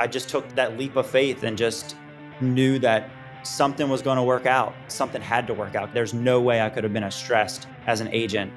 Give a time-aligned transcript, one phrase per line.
[0.00, 1.94] I just took that leap of faith and just
[2.40, 3.10] knew that
[3.42, 4.72] something was going to work out.
[4.88, 5.92] Something had to work out.
[5.92, 8.50] There's no way I could have been as stressed as an agent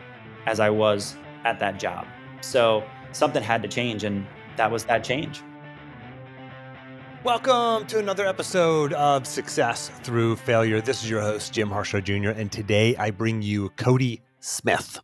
[0.46, 2.08] as I was at that job.
[2.40, 2.81] So
[3.12, 4.26] something had to change, and
[4.56, 5.42] that was that change.
[7.26, 10.79] Welcome to another episode of Success Through Failure.
[10.79, 14.97] This is your host, Jim Harshaw Jr., and today I bring you Cody Smith.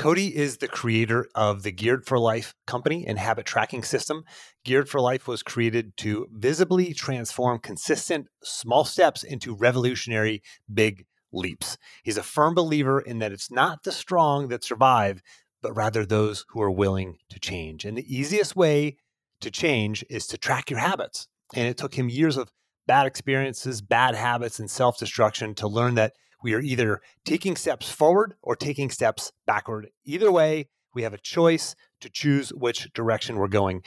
[0.00, 4.24] Cody is the creator of the Geared for Life company and habit tracking system.
[4.64, 10.42] Geared for Life was created to visibly transform consistent small steps into revolutionary
[10.72, 11.76] big leaps.
[12.02, 15.20] He's a firm believer in that it's not the strong that survive,
[15.60, 17.84] but rather those who are willing to change.
[17.84, 18.96] And the easiest way
[19.42, 21.28] to change is to track your habits.
[21.54, 22.50] And it took him years of
[22.86, 27.90] bad experiences, bad habits, and self destruction to learn that we are either taking steps
[27.90, 29.88] forward or taking steps backward.
[30.04, 33.82] Either way, we have a choice to choose which direction we're going.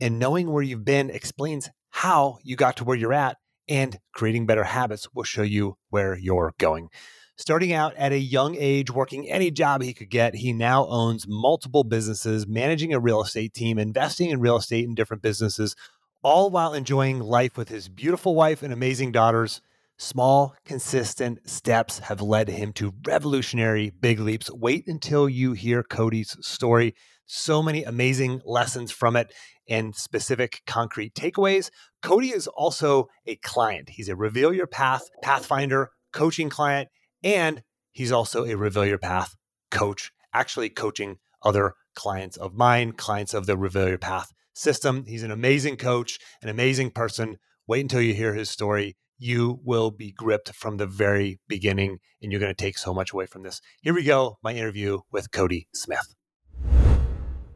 [0.00, 3.38] And knowing where you've been explains how you got to where you're at,
[3.68, 6.88] and creating better habits will show you where you're going.
[7.38, 11.26] Starting out at a young age, working any job he could get, he now owns
[11.28, 15.76] multiple businesses, managing a real estate team, investing in real estate in different businesses,
[16.22, 19.60] all while enjoying life with his beautiful wife and amazing daughters.
[19.98, 24.50] Small, consistent steps have led him to revolutionary big leaps.
[24.50, 26.94] Wait until you hear Cody's story.
[27.24, 29.32] So many amazing lessons from it
[29.66, 31.70] and specific concrete takeaways.
[32.02, 33.88] Cody is also a client.
[33.88, 36.90] He's a Reveal Your Path Pathfinder coaching client,
[37.24, 39.34] and he's also a Reveal Your Path
[39.70, 45.06] coach, actually coaching other clients of mine, clients of the Reveal Your Path system.
[45.06, 47.38] He's an amazing coach, an amazing person.
[47.66, 52.30] Wait until you hear his story you will be gripped from the very beginning and
[52.30, 53.60] you're going to take so much away from this.
[53.80, 56.14] Here we go my interview with Cody Smith.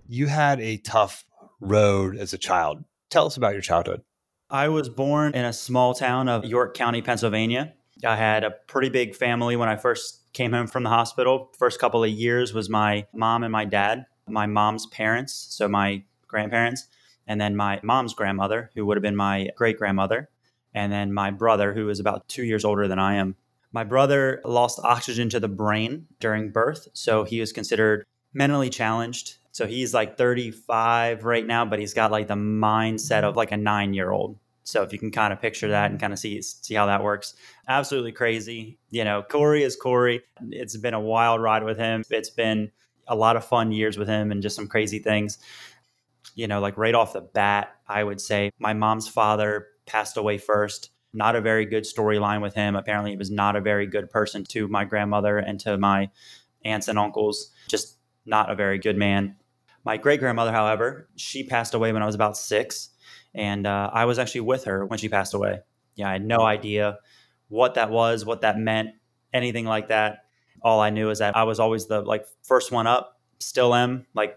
[0.07, 1.25] You had a tough
[1.61, 2.85] road as a child.
[3.11, 4.03] Tell us about your childhood.
[4.49, 7.75] I was born in a small town of York County, Pennsylvania.
[8.05, 11.53] I had a pretty big family when I first came home from the hospital.
[11.59, 16.03] First couple of years was my mom and my dad, my mom's parents, so my
[16.27, 16.87] grandparents,
[17.27, 20.31] and then my mom's grandmother, who would have been my great grandmother
[20.75, 23.37] and then my brother, who is about two years older than I am.
[23.73, 29.37] My brother lost oxygen to the brain during birth, so he was considered mentally challenged.
[29.53, 33.57] So he's like 35 right now, but he's got like the mindset of like a
[33.57, 34.39] nine year old.
[34.63, 37.03] So if you can kind of picture that and kind of see see how that
[37.03, 37.35] works,
[37.67, 38.79] absolutely crazy.
[38.91, 40.23] You know, Corey is Corey.
[40.51, 42.05] It's been a wild ride with him.
[42.11, 42.71] It's been
[43.09, 45.39] a lot of fun years with him and just some crazy things.
[46.37, 50.39] You know, like right off the bat, I would say my mom's father passed away
[50.39, 50.91] first.
[51.13, 52.77] Not a very good storyline with him.
[52.77, 56.11] Apparently, he was not a very good person to my grandmother and to my
[56.65, 57.51] aunts and uncles.
[57.69, 59.37] Just not a very good man.
[59.85, 62.91] My great grandmother, however, she passed away when I was about six,
[63.35, 65.61] and uh, I was actually with her when she passed away.
[65.97, 66.99] Yeah, I had no idea
[67.49, 68.91] what that was, what that meant,
[69.33, 70.27] anything like that.
[70.63, 74.07] All I knew is that I was always the like first one up, still am,
[74.15, 74.37] like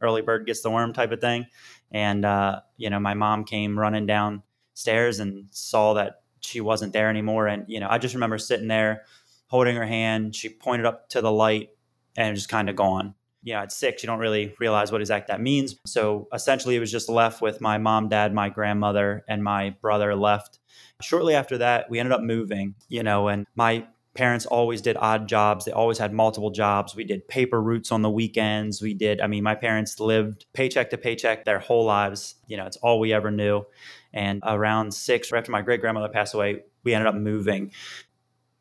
[0.00, 1.46] early bird gets the worm type of thing.
[1.90, 4.42] And uh, you know, my mom came running down
[4.74, 7.46] stairs and saw that she wasn't there anymore.
[7.46, 9.04] And, you know, I just remember sitting there
[9.48, 10.34] holding her hand.
[10.36, 11.70] She pointed up to the light
[12.16, 13.14] and just kind of gone.
[13.42, 15.76] You know, at six, you don't really realize what exact that means.
[15.86, 20.14] So essentially, it was just left with my mom, dad, my grandmother, and my brother
[20.14, 20.60] left.
[21.02, 25.28] Shortly after that, we ended up moving, you know, and my parents always did odd
[25.28, 25.64] jobs.
[25.64, 26.94] They always had multiple jobs.
[26.94, 28.80] We did paper routes on the weekends.
[28.80, 32.36] We did, I mean, my parents lived paycheck to paycheck their whole lives.
[32.46, 33.66] You know, it's all we ever knew.
[34.14, 37.72] And around six, after my great grandmother passed away, we ended up moving.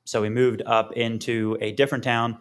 [0.03, 2.39] So we moved up into a different town.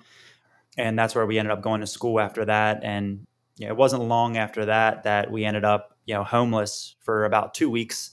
[0.78, 2.82] And that's where we ended up going to school after that.
[2.82, 3.26] And
[3.58, 7.26] you know, it wasn't long after that that we ended up, you know, homeless for
[7.26, 8.12] about two weeks,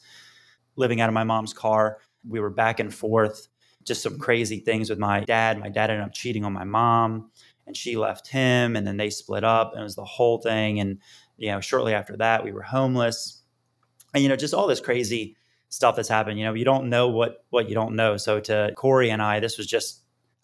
[0.75, 1.99] living out of my mom's car.
[2.27, 3.47] We were back and forth,
[3.85, 5.57] just some crazy things with my dad.
[5.57, 7.31] My dad ended up cheating on my mom
[7.65, 10.81] and she left him and then they split up and it was the whole thing.
[10.81, 10.99] And,
[11.37, 13.38] you know, shortly after that, we were homeless
[14.13, 15.35] and you know just all this crazy
[15.69, 18.17] stuff that's happened you know you don't know what what you don't know.
[18.17, 20.01] So to corey and i this was just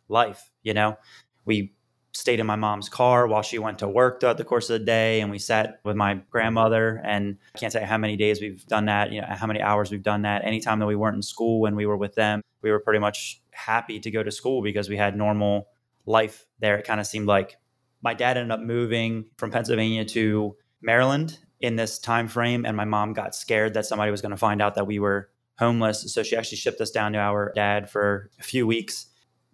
[0.07, 0.97] life you know?
[1.45, 1.73] We
[2.11, 4.85] stayed in my mom's car while she went to work throughout the course of the
[4.85, 7.01] day and we sat with my grandmother.
[7.05, 9.91] And i can't say how many days we've done that you know how many hours
[9.91, 10.43] we've done that.
[10.43, 13.41] Anytime that we weren't in school when we were with them we were pretty much
[13.51, 15.67] happy to go to school because we had normal
[16.07, 16.77] life there.
[16.77, 17.57] It kind of seemed like
[18.01, 22.85] my dad ended up moving from pennsylvania to maryland in this time frame and my
[22.85, 26.21] mom got scared that somebody was going to find out that we were homeless so
[26.21, 29.07] she actually shipped us down to our dad for a few weeks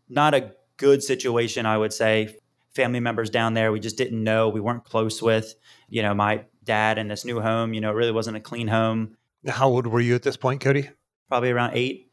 [0.09, 2.35] not a good situation i would say
[2.73, 5.53] family members down there we just didn't know we weren't close with
[5.89, 7.73] you know my dad in this new home.
[7.73, 9.15] You know, it really wasn't a clean home.
[9.47, 10.89] How old were you at this point, Cody?
[11.29, 12.11] Probably around eight.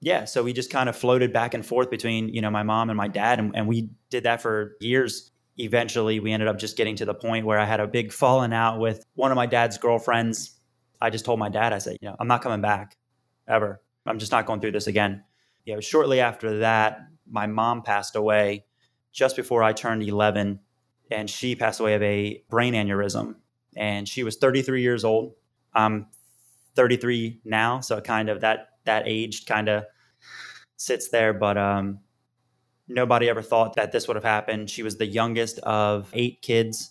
[0.00, 0.24] Yeah.
[0.24, 2.96] So we just kind of floated back and forth between, you know, my mom and
[2.96, 3.38] my dad.
[3.38, 5.30] And, and we did that for years.
[5.58, 8.52] Eventually, we ended up just getting to the point where I had a big falling
[8.52, 10.58] out with one of my dad's girlfriends.
[11.00, 12.96] I just told my dad, I said, you know, I'm not coming back
[13.48, 13.82] ever.
[14.06, 15.24] I'm just not going through this again.
[15.64, 18.64] You know, shortly after that, my mom passed away
[19.12, 20.60] just before I turned 11,
[21.10, 23.36] and she passed away of a brain aneurysm.
[23.76, 25.34] And she was 33 years old.
[25.74, 26.06] I'm
[26.74, 29.84] 33 now, so kind of that that age kind of
[30.76, 31.32] sits there.
[31.32, 32.00] But um,
[32.90, 34.68] nobody ever thought that this would have happened.
[34.68, 36.90] She was the youngest of eight kids.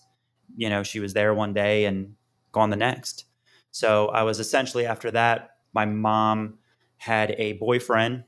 [0.56, 2.16] You know, she was there one day and
[2.52, 3.26] gone the next.
[3.72, 5.52] So I was essentially after that.
[5.74, 6.58] My mom
[6.98, 8.24] had a boyfriend,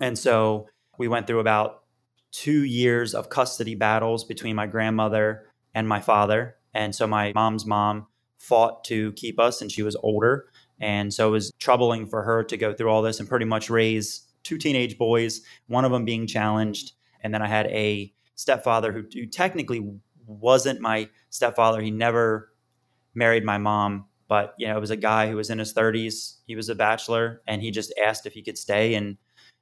[0.00, 0.68] and so
[0.98, 1.84] we went through about
[2.32, 6.56] two years of custody battles between my grandmother and my father.
[6.74, 8.08] And so my mom's mom
[8.38, 10.50] fought to keep us, and she was older.
[10.78, 13.70] And so it was troubling for her to go through all this and pretty much
[13.70, 16.92] raise two teenage boys, one of them being challenged.
[17.20, 19.84] And then I had a stepfather who, who technically
[20.26, 21.80] wasn't my stepfather.
[21.80, 22.52] He never
[23.14, 26.36] married my mom, but you know, it was a guy who was in his 30s.
[26.46, 29.16] He was a bachelor and he just asked if he could stay and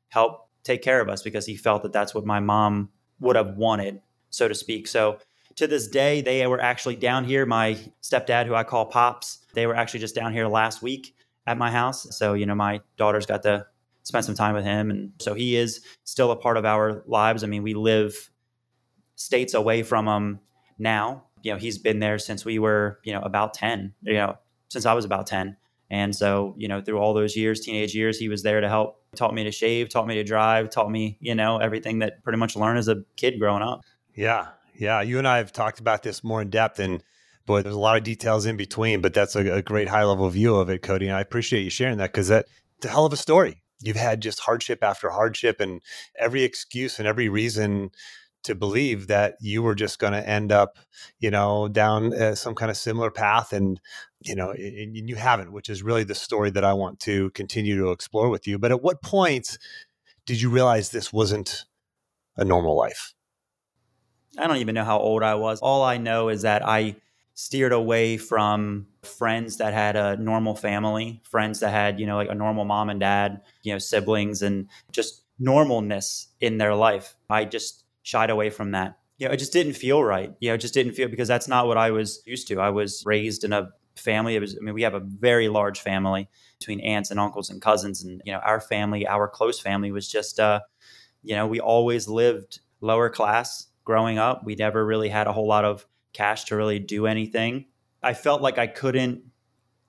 [0.08, 2.90] help take care of us because he felt that that's what my mom
[3.20, 4.00] would have wanted,
[4.31, 4.86] so to speak.
[4.86, 5.19] So
[5.56, 7.46] to this day, they were actually down here.
[7.46, 11.14] My stepdad, who I call Pops, they were actually just down here last week
[11.46, 12.06] at my house.
[12.16, 13.66] So, you know, my daughters got to
[14.05, 14.91] spend some time with him.
[14.91, 17.43] And so he is still a part of our lives.
[17.43, 18.31] I mean, we live
[19.17, 20.41] states away from him
[20.79, 21.25] now.
[21.43, 24.87] You know, he's been there since we were, you know, about 10, you know, since
[24.87, 25.56] I was about 10.
[25.91, 29.03] And so, you know, through all those years, teenage years, he was there to help,
[29.15, 32.39] taught me to shave, taught me to drive, taught me, you know, everything that pretty
[32.39, 33.83] much learned as a kid growing up.
[34.15, 34.49] Yeah.
[34.77, 37.03] Yeah, you and I have talked about this more in depth, and
[37.47, 39.01] boy, there's a lot of details in between.
[39.01, 41.06] But that's a, a great high level view of it, Cody.
[41.06, 42.51] And I appreciate you sharing that because that's
[42.83, 43.62] a hell of a story.
[43.81, 45.82] You've had just hardship after hardship, and
[46.19, 47.91] every excuse and every reason
[48.44, 50.79] to believe that you were just going to end up,
[51.19, 53.81] you know, down uh, some kind of similar path, and
[54.21, 57.79] you know, and you haven't, which is really the story that I want to continue
[57.79, 58.59] to explore with you.
[58.59, 59.59] But at what point
[60.27, 61.65] did you realize this wasn't
[62.37, 63.15] a normal life?
[64.38, 65.61] I don't even know how old I was.
[65.61, 66.97] All I know is that I
[67.34, 72.31] steered away from friends that had a normal family, friends that had, you know, like
[72.31, 77.16] a normal mom and dad, you know, siblings and just normalness in their life.
[77.28, 78.98] I just shied away from that.
[79.19, 80.32] You know, it just didn't feel right.
[80.40, 82.60] You know, it just didn't feel because that's not what I was used to.
[82.60, 84.36] I was raised in a family.
[84.36, 86.28] It was, I mean, we have a very large family
[86.58, 88.02] between aunts and uncles and cousins.
[88.02, 90.60] And, you know, our family, our close family was just, uh,
[91.22, 94.44] you know, we always lived lower class growing up.
[94.44, 97.66] We never really had a whole lot of cash to really do anything.
[98.02, 99.22] I felt like I couldn't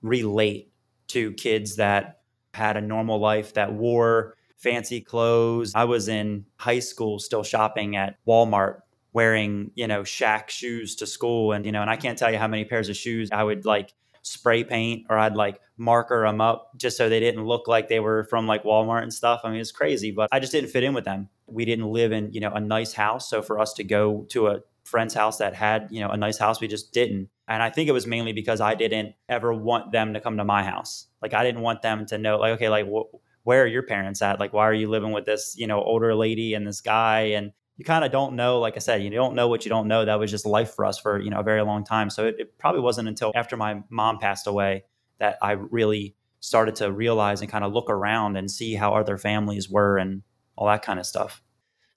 [0.02, 0.72] relate
[1.08, 2.20] to kids that
[2.52, 5.72] had a normal life that wore fancy clothes.
[5.74, 8.80] I was in high school still shopping at Walmart
[9.12, 12.38] wearing, you know, Shaq shoes to school and you know, and I can't tell you
[12.38, 16.40] how many pairs of shoes I would like spray paint or I'd like marker them
[16.40, 19.42] up just so they didn't look like they were from like Walmart and stuff.
[19.44, 21.28] I mean, it's crazy, but I just didn't fit in with them.
[21.46, 23.30] We didn't live in, you know, a nice house.
[23.30, 26.38] So for us to go to a friend's house that had, you know, a nice
[26.38, 27.28] house, we just didn't.
[27.48, 30.44] And I think it was mainly because I didn't ever want them to come to
[30.44, 31.06] my house.
[31.20, 34.22] Like I didn't want them to know like, okay, like wh- where are your parents
[34.22, 34.40] at?
[34.40, 37.20] Like, why are you living with this, you know, older lady and this guy?
[37.36, 38.58] And you kind of don't know.
[38.58, 40.04] Like I said, you don't know what you don't know.
[40.04, 42.10] That was just life for us for you know a very long time.
[42.10, 44.84] So it, it probably wasn't until after my mom passed away
[45.18, 49.18] that I really started to realize and kind of look around and see how other
[49.18, 50.22] families were and
[50.56, 51.42] all that kind of stuff.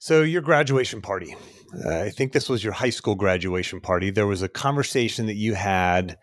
[0.02, 1.36] So your graduation party,
[1.86, 4.12] uh, I think this was your high school graduation party.
[4.12, 6.18] There was a conversation that you had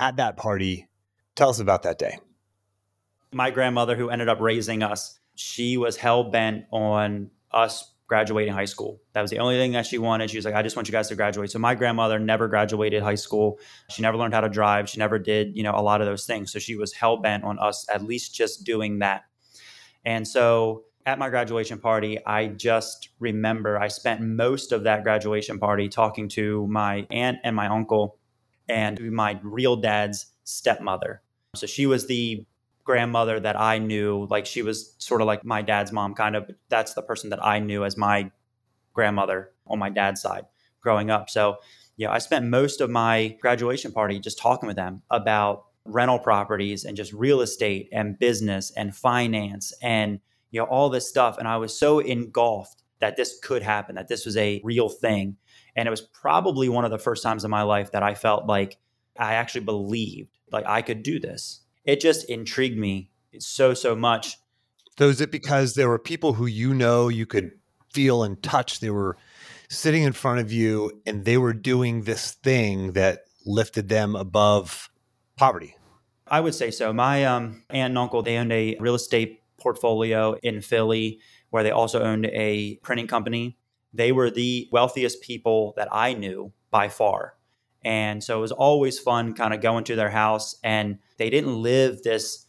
[0.00, 0.88] at that party.
[1.36, 2.18] Tell us about that day.
[3.32, 8.64] My grandmother, who ended up raising us, she was hell bent on us graduating high
[8.64, 9.00] school.
[9.12, 10.28] That was the only thing that she wanted.
[10.28, 11.52] She was like, I just want you guys to graduate.
[11.52, 13.60] So my grandmother never graduated high school.
[13.90, 14.88] She never learned how to drive.
[14.88, 16.50] She never did, you know, a lot of those things.
[16.50, 19.22] So she was hell bent on us at least just doing that.
[20.04, 25.58] And so at my graduation party, I just remember I spent most of that graduation
[25.58, 28.16] party talking to my aunt and my uncle
[28.68, 31.20] and my real dad's stepmother.
[31.56, 32.46] So she was the
[32.84, 36.48] grandmother that I knew, like she was sort of like my dad's mom, kind of.
[36.68, 38.30] That's the person that I knew as my
[38.94, 40.44] grandmother on my dad's side
[40.80, 41.28] growing up.
[41.28, 41.56] So,
[41.96, 46.84] yeah, I spent most of my graduation party just talking with them about rental properties
[46.84, 51.48] and just real estate and business and finance and you know all this stuff and
[51.48, 55.36] I was so engulfed that this could happen that this was a real thing
[55.76, 58.46] and it was probably one of the first times in my life that I felt
[58.46, 58.78] like
[59.18, 61.60] I actually believed like I could do this.
[61.84, 64.36] It just intrigued me so so much.
[64.98, 67.52] So is it because there were people who you know you could
[67.92, 68.80] feel and touch?
[68.80, 69.16] They were
[69.68, 74.90] sitting in front of you and they were doing this thing that lifted them above
[75.36, 75.76] poverty.
[76.26, 76.92] I would say so.
[76.92, 81.70] My um, aunt and uncle they owned a real estate portfolio in Philly where they
[81.70, 83.58] also owned a printing company.
[83.92, 87.34] They were the wealthiest people that I knew by far.
[87.82, 91.60] And so it was always fun kind of going to their house and they didn't
[91.60, 92.46] live this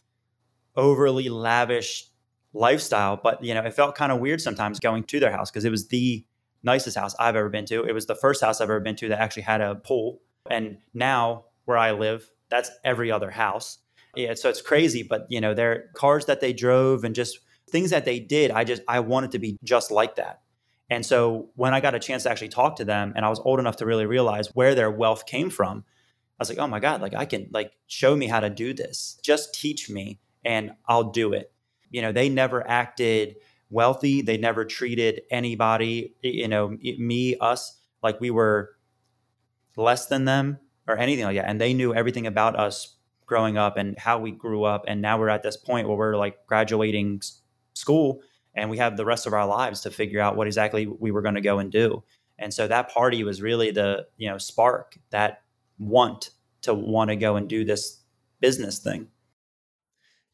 [0.76, 2.06] overly lavish
[2.52, 5.64] lifestyle, but you know, it felt kind of weird sometimes going to their house because
[5.64, 6.24] it was the
[6.62, 7.82] nicest house I've ever been to.
[7.84, 10.20] It was the first house I've ever been to that actually had a pool.
[10.50, 13.78] And now where I live, that's every other house.
[14.14, 17.38] Yeah, so it's crazy, but you know, their cars that they drove and just
[17.70, 20.42] things that they did, I just I wanted to be just like that.
[20.90, 23.40] And so when I got a chance to actually talk to them and I was
[23.40, 25.84] old enough to really realize where their wealth came from,
[26.38, 28.74] I was like, "Oh my god, like I can like show me how to do
[28.74, 29.18] this.
[29.22, 31.50] Just teach me and I'll do it."
[31.90, 33.36] You know, they never acted
[33.70, 34.20] wealthy.
[34.20, 38.72] They never treated anybody, you know, me, us, like we were
[39.76, 41.48] less than them or anything like that.
[41.48, 42.91] And they knew everything about us
[43.26, 44.84] growing up and how we grew up.
[44.88, 47.22] And now we're at this point where we're like graduating
[47.74, 48.20] school
[48.54, 51.22] and we have the rest of our lives to figure out what exactly we were
[51.22, 52.02] going to go and do.
[52.38, 55.42] And so that party was really the, you know, spark that
[55.78, 56.30] want
[56.62, 58.00] to want to go and do this
[58.40, 59.08] business thing.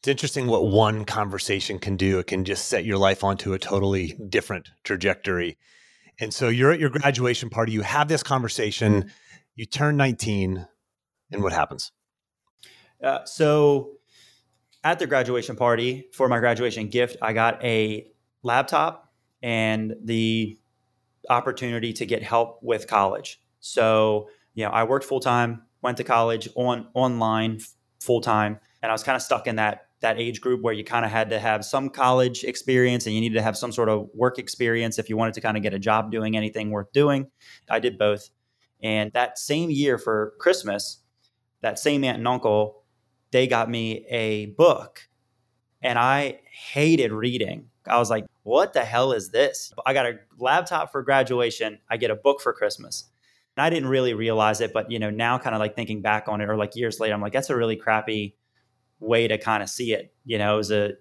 [0.01, 2.19] It's interesting what one conversation can do.
[2.19, 5.59] It can just set your life onto a totally different trajectory.
[6.21, 9.11] And so you're at your graduation party, you have this conversation,
[9.55, 10.67] you turn 19,
[11.31, 11.93] and what happens?
[13.03, 13.93] Uh, so
[14.85, 18.07] at the graduation party for my graduation gift, I got a
[18.43, 19.13] laptop
[19.43, 20.59] and the
[21.29, 23.41] opportunity to get help with college.
[23.61, 27.61] So, you know, I worked full time, went to college on online
[28.01, 30.85] full time, and I was kind of stuck in that that age group where you
[30.85, 33.89] kind of had to have some college experience and you needed to have some sort
[33.89, 36.93] of work experience if you wanted to kind of get a job doing anything worth
[36.93, 37.27] doing.
[37.69, 38.31] I did both.
[38.81, 41.03] And that same year for Christmas,
[41.63, 42.78] that same aunt and uncle
[43.31, 45.09] they got me a book
[45.83, 47.69] and I hated reading.
[47.87, 49.73] I was like, what the hell is this?
[49.87, 51.79] I got a laptop for graduation.
[51.89, 53.05] I get a book for Christmas.
[53.57, 56.29] And I didn't really realize it, but you know, now kind of like thinking back
[56.29, 58.37] on it or like years later, I'm like, that's a really crappy
[59.01, 60.13] way to kind of see it.
[60.25, 60.93] You know, it was a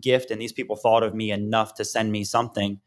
[0.00, 2.80] gift and these people thought of me enough to send me something.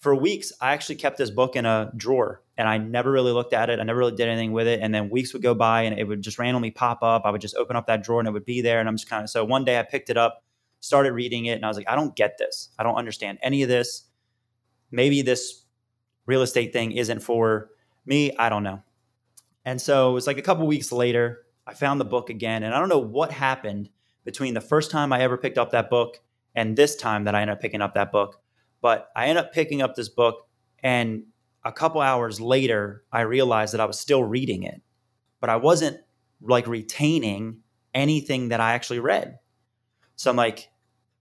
[0.00, 3.52] For weeks, I actually kept this book in a drawer and I never really looked
[3.52, 3.78] at it.
[3.78, 4.80] I never really did anything with it.
[4.82, 7.22] And then weeks would go by and it would just randomly pop up.
[7.24, 8.80] I would just open up that drawer and it would be there.
[8.80, 10.42] And I'm just kind of so one day I picked it up,
[10.80, 12.70] started reading it, and I was like, I don't get this.
[12.76, 14.02] I don't understand any of this.
[14.90, 15.64] Maybe this
[16.26, 17.70] real estate thing isn't for
[18.04, 18.36] me.
[18.36, 18.82] I don't know.
[19.64, 22.64] And so it was like a couple weeks later, I found the book again.
[22.64, 23.88] And I don't know what happened
[24.24, 26.18] between the first time I ever picked up that book
[26.56, 28.40] and this time that I ended up picking up that book.
[28.80, 30.48] But I ended up picking up this book
[30.82, 31.24] and
[31.64, 34.80] a couple hours later, I realized that I was still reading it,
[35.40, 35.98] but I wasn't
[36.40, 37.58] like retaining
[37.94, 39.38] anything that I actually read.
[40.16, 40.70] So I'm like,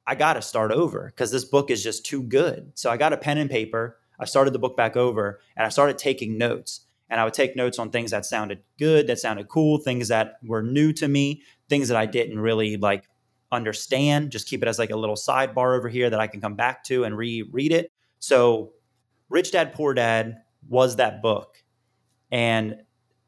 [0.05, 2.71] I got to start over because this book is just too good.
[2.75, 3.97] So I got a pen and paper.
[4.19, 6.81] I started the book back over and I started taking notes.
[7.09, 10.39] And I would take notes on things that sounded good, that sounded cool, things that
[10.43, 13.07] were new to me, things that I didn't really like
[13.51, 14.31] understand.
[14.31, 16.83] Just keep it as like a little sidebar over here that I can come back
[16.85, 17.91] to and reread it.
[18.19, 18.73] So
[19.29, 21.63] Rich Dad Poor Dad was that book.
[22.31, 22.81] And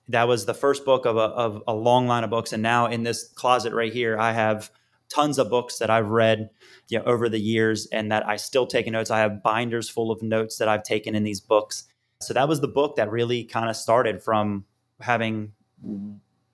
[0.08, 2.52] that was the first book of a, of a long line of books.
[2.52, 4.72] And now in this closet right here, I have
[5.10, 6.50] tons of books that I've read
[6.88, 9.12] you know, over the years and that I still take notes.
[9.12, 11.86] I have binders full of notes that I've taken in these books.
[12.22, 14.66] So that was the book that really kind of started from
[15.00, 15.54] having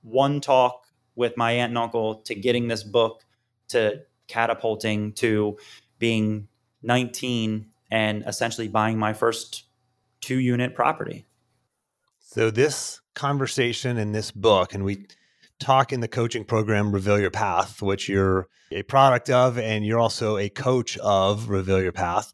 [0.02, 0.86] one talk
[1.16, 3.24] with my aunt and uncle to getting this book
[3.70, 5.58] to catapulting to
[5.98, 6.48] being
[6.84, 9.64] 19 and essentially buying my first
[10.20, 11.26] two unit property.
[12.20, 15.06] So, this conversation in this book, and we
[15.62, 20.00] talk in the coaching program Reveal Your Path, which you're a product of, and you're
[20.00, 22.34] also a coach of Reveal Your Path.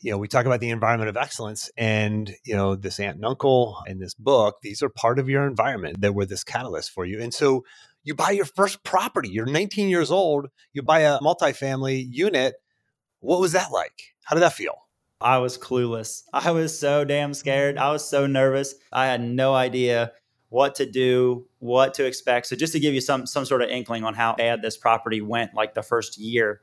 [0.00, 3.26] You know, we talk about the environment of excellence, and you know, this aunt and
[3.26, 7.04] uncle in this book, these are part of your environment that were this catalyst for
[7.04, 7.20] you.
[7.20, 7.62] And so,
[8.04, 9.28] you buy your first property.
[9.28, 10.48] You're 19 years old.
[10.72, 12.54] You buy a multifamily unit.
[13.22, 14.14] What was that like?
[14.24, 14.76] How did that feel?
[15.20, 16.24] I was clueless.
[16.32, 17.78] I was so damn scared.
[17.78, 18.74] I was so nervous.
[18.92, 20.12] I had no idea
[20.48, 22.46] what to do, what to expect.
[22.48, 25.20] So just to give you some some sort of inkling on how bad this property
[25.22, 26.60] went like the first year.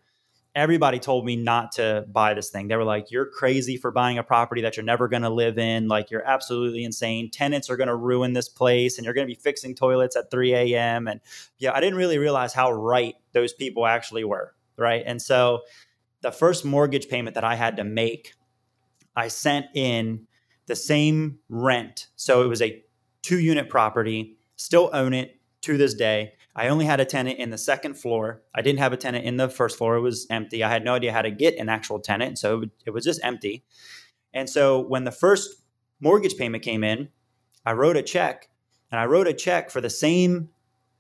[0.56, 2.68] everybody told me not to buy this thing.
[2.68, 5.58] They were like, "You're crazy for buying a property that you're never going to live
[5.58, 5.88] in.
[5.88, 7.30] Like you're absolutely insane.
[7.32, 10.32] Tenants are going to ruin this place, and you're going to be fixing toilets at
[10.32, 11.22] 3 a.m." And
[11.60, 14.54] yeah, I didn't really realize how right those people actually were.
[14.78, 15.62] Right, and so
[16.22, 18.34] the first mortgage payment that I had to make,
[19.16, 20.28] I sent in
[20.68, 22.08] the same rent.
[22.16, 22.84] So it was a
[23.22, 26.34] two unit property, still own it to this day.
[26.56, 28.42] I only had a tenant in the second floor.
[28.54, 29.96] I didn't have a tenant in the first floor.
[29.96, 30.64] It was empty.
[30.64, 32.38] I had no idea how to get an actual tenant.
[32.38, 33.64] So it was just empty.
[34.34, 35.64] And so when the first
[36.00, 37.10] mortgage payment came in,
[37.66, 38.50] I wrote a check
[38.92, 40.50] and I wrote a check for the same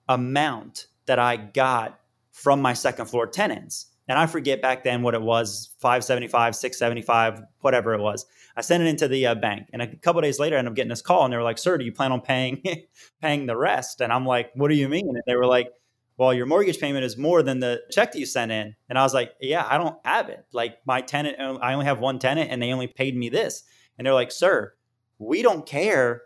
[0.07, 1.99] amount that I got
[2.31, 7.43] from my second floor tenants and I forget back then what it was 575, 675,
[7.59, 8.25] whatever it was.
[8.57, 9.69] I sent it into the uh, bank.
[9.71, 11.59] And a couple days later, I ended up getting this call and they were like,
[11.59, 12.63] Sir, do you plan on paying
[13.21, 14.01] paying the rest?
[14.01, 15.07] And I'm like, What do you mean?
[15.07, 15.69] And they were like,
[16.17, 18.75] Well, your mortgage payment is more than the check that you sent in.
[18.89, 20.43] And I was like, Yeah, I don't have it.
[20.51, 23.61] Like my tenant, I only have one tenant and they only paid me this.
[23.99, 24.73] And they're like, Sir,
[25.19, 26.23] we don't care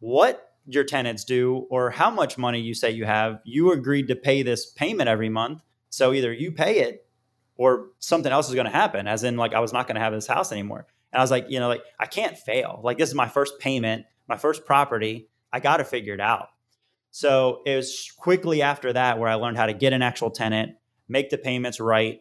[0.00, 3.40] what your tenants do or how much money you say you have.
[3.44, 5.62] You agreed to pay this payment every month.
[5.88, 7.03] So either you pay it
[7.56, 10.00] or something else is going to happen as in like i was not going to
[10.00, 10.86] have this house anymore.
[11.12, 12.80] And i was like you know like i can't fail.
[12.82, 15.28] Like this is my first payment my first property.
[15.52, 16.48] I got to figure it out.
[17.10, 20.76] So it was quickly after that where i learned how to get an actual tenant
[21.08, 22.20] make the payments right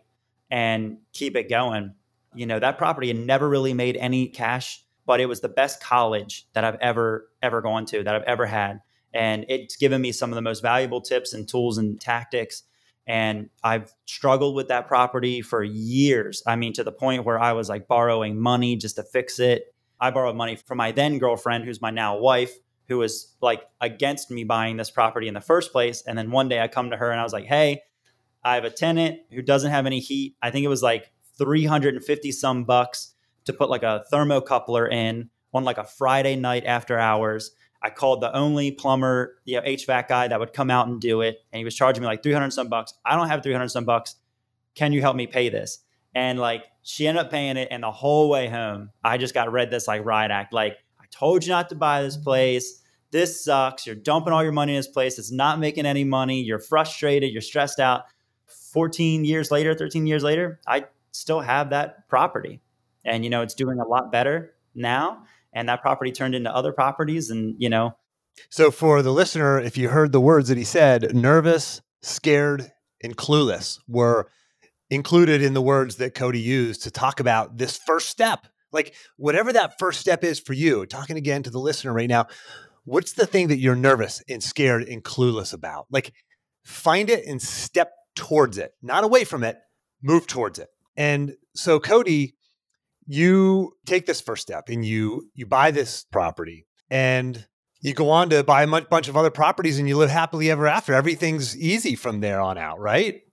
[0.52, 1.96] and keep it going.
[2.36, 5.82] You know that property had never really made any cash but it was the best
[5.82, 8.82] college that i've ever ever gone to that i've ever had.
[9.13, 12.63] And it's given me some of the most valuable tips and tools and tactics
[13.05, 16.41] and I've struggled with that property for years.
[16.48, 19.74] I mean, to the point where I was like borrowing money just to fix it.
[20.00, 22.53] I borrowed money from my then girlfriend, who's my now wife,
[22.88, 26.03] who was like against me buying this property in the first place.
[26.05, 27.81] And then one day I come to her and I was like, hey,
[28.43, 30.36] I have a tenant who doesn't have any heat.
[30.41, 33.13] I think it was like 350 some bucks
[33.45, 37.51] to put like a thermocoupler in on like a Friday night after hours.
[37.84, 41.20] I called the only plumber, you know, HVAC guy that would come out and do
[41.20, 42.94] it, and he was charging me like 300 some bucks.
[43.06, 44.16] I don't have 300 some bucks.
[44.74, 45.79] Can you help me pay this?
[46.16, 49.51] And like she ended up paying it, and the whole way home, I just got
[49.51, 50.53] read this like riot act.
[50.53, 52.81] Like I told you not to buy this place.
[53.12, 53.86] This sucks.
[53.86, 55.20] You're dumping all your money in this place.
[55.20, 56.42] It's not making any money.
[56.42, 57.31] You're frustrated.
[57.31, 58.05] You're stressed out.
[58.72, 62.62] 14 years later, 13 years later, I still have that property,
[63.03, 66.72] and you know it's doing a lot better now and that property turned into other
[66.74, 67.96] properties and you know.
[68.50, 73.16] So for the listener if you heard the words that he said nervous scared and
[73.16, 74.29] clueless were
[74.89, 78.48] included in the words that cody used to talk about this first step.
[78.72, 82.27] Like whatever that first step is for you talking again to the listener right now
[82.85, 85.87] what's the thing that you're nervous and scared and clueless about?
[85.89, 86.13] Like
[86.63, 89.57] find it and step towards it not away from it
[90.01, 90.70] move towards it.
[90.96, 92.35] And so cody
[93.05, 97.46] you take this first step and you you buy this property and
[97.81, 100.68] you go on to buy a bunch of other properties and you live happily ever
[100.68, 100.94] after.
[100.94, 103.24] Everything's easy from there on out, right?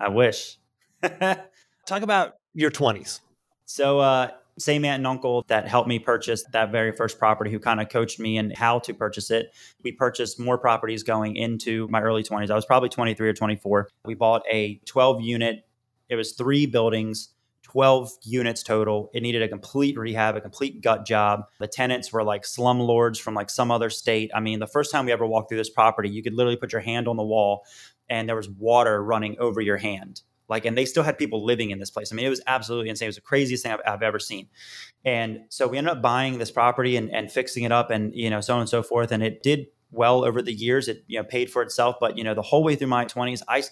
[0.00, 0.58] I wish.
[1.02, 3.20] Talk about your 20s.
[3.66, 7.58] So, uh, same aunt and uncle that helped me purchase that very first property, who
[7.58, 9.54] kind of coached me in how to purchase it.
[9.84, 12.50] We purchased more properties going into my early 20s.
[12.50, 13.88] I was probably 23 or 24.
[14.04, 15.64] We bought a 12 unit,
[16.10, 17.28] it was three buildings
[17.70, 19.10] 12 units total.
[19.14, 21.44] It needed a complete rehab, a complete gut job.
[21.60, 24.32] The tenants were like slumlords from like some other state.
[24.34, 26.72] I mean, the first time we ever walked through this property, you could literally put
[26.72, 27.64] your hand on the wall
[28.08, 30.22] and there was water running over your hand.
[30.48, 32.10] Like, and they still had people living in this place.
[32.10, 33.06] I mean, it was absolutely insane.
[33.06, 34.48] It was the craziest thing I've, I've ever seen.
[35.04, 38.30] And so we ended up buying this property and, and fixing it up and, you
[38.30, 39.12] know, so on and so forth.
[39.12, 40.88] And it did well over the years.
[40.88, 41.96] It, you know, paid for itself.
[42.00, 43.62] But, you know, the whole way through my 20s, I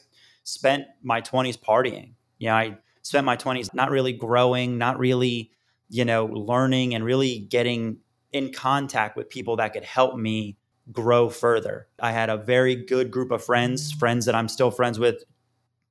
[0.45, 2.13] spent my 20s partying.
[2.39, 5.51] You know, I, spent my 20s not really growing, not really,
[5.89, 7.99] you know, learning and really getting
[8.33, 10.57] in contact with people that could help me
[10.93, 11.89] grow further.
[12.01, 15.25] I had a very good group of friends, friends that I'm still friends with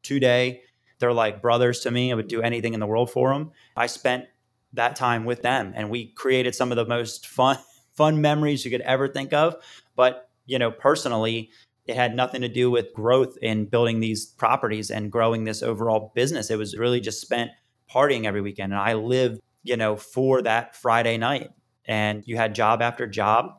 [0.04, 0.62] today.
[1.00, 2.12] They're like brothers to me.
[2.12, 3.52] I would do anything in the world for them.
[3.76, 4.26] I spent
[4.74, 7.58] that time with them and we created some of the most fun
[7.94, 9.56] fun memories you could ever think of.
[9.96, 11.50] But, you know, personally,
[11.88, 16.12] it had nothing to do with growth in building these properties and growing this overall
[16.14, 16.52] business.
[16.52, 17.52] It was really just spent
[17.90, 18.74] partying every weekend.
[18.74, 21.50] And I lived, you know, for that Friday night.
[21.86, 23.54] And you had job after job.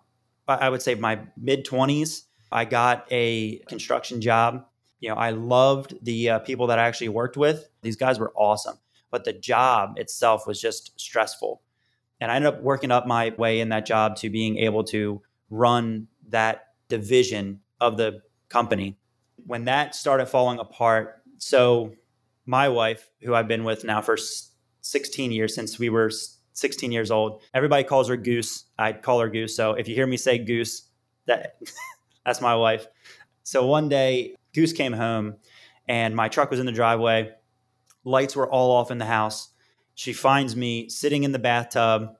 [0.46, 4.66] I would say my mid 20s, I got a construction job.
[5.00, 7.68] You know, I loved the uh, people that I actually worked with.
[7.82, 8.78] These guys were awesome,
[9.10, 11.62] but the job itself was just stressful.
[12.20, 15.22] And I ended up working up my way in that job to being able to
[15.50, 18.96] run that division of the company.
[19.46, 21.94] When that started falling apart, so
[22.46, 24.16] my wife, who I've been with now for
[24.80, 26.10] 16 years since we were
[26.58, 27.42] 16 years old.
[27.54, 28.64] Everybody calls her Goose.
[28.78, 29.54] I call her Goose.
[29.54, 30.88] So if you hear me say Goose,
[31.26, 31.58] that
[32.24, 32.86] that's my wife.
[33.44, 35.36] So one day, Goose came home
[35.86, 37.32] and my truck was in the driveway.
[38.04, 39.50] Lights were all off in the house.
[39.94, 42.14] She finds me sitting in the bathtub,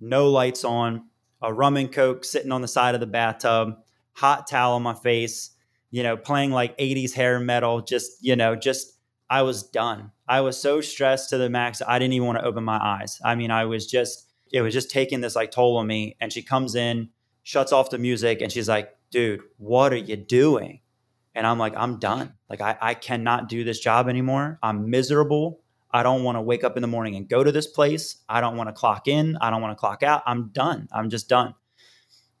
[0.00, 1.06] no lights on,
[1.42, 3.76] a rum and coke sitting on the side of the bathtub,
[4.16, 5.50] hot towel on my face,
[5.90, 8.98] you know, playing like 80s hair metal, just, you know, just
[9.28, 10.10] I was done.
[10.28, 11.82] I was so stressed to the max.
[11.86, 13.20] I didn't even want to open my eyes.
[13.24, 16.16] I mean, I was just, it was just taking this like toll on me.
[16.20, 17.10] And she comes in,
[17.42, 20.80] shuts off the music, and she's like, dude, what are you doing?
[21.34, 22.32] And I'm like, I'm done.
[22.48, 24.58] Like, I, I cannot do this job anymore.
[24.62, 25.60] I'm miserable.
[25.90, 28.16] I don't want to wake up in the morning and go to this place.
[28.28, 29.36] I don't want to clock in.
[29.40, 30.22] I don't want to clock out.
[30.26, 30.88] I'm done.
[30.92, 31.54] I'm just done.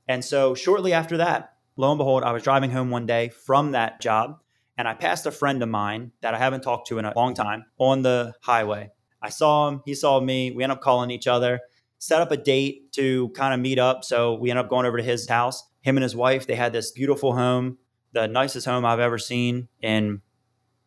[0.08, 3.72] And so, shortly after that, lo and behold, I was driving home one day from
[3.72, 4.40] that job
[4.78, 7.34] and I passed a friend of mine that I haven't talked to in a long
[7.34, 8.90] time on the highway.
[9.22, 10.50] I saw him, he saw me.
[10.50, 11.60] We ended up calling each other,
[11.98, 14.04] set up a date to kind of meet up.
[14.04, 15.64] So we ended up going over to his house.
[15.80, 17.78] Him and his wife, they had this beautiful home,
[18.12, 20.20] the nicest home I've ever seen in